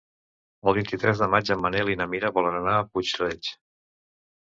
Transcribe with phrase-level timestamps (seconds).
[0.71, 3.55] El vint-i-tres de maig en Manel i na Mira volen anar a Puig-reig.